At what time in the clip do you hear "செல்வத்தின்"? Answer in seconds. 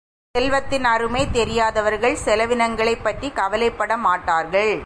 0.35-0.85